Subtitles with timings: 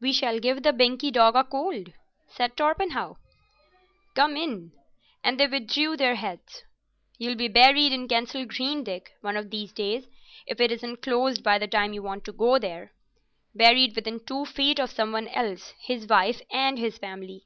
[0.00, 1.92] "We shall give the Binkie dog a cold,"
[2.28, 3.16] said Torpenhow.
[4.14, 4.70] "Come in,"
[5.24, 6.62] and they withdrew their heads.
[7.18, 10.06] "You'll be buried in Kensal Green, Dick, one of these days,
[10.46, 14.78] if it isn't closed by the time you want to go there—buried within two feet
[14.78, 17.44] of some one else, his wife and his family."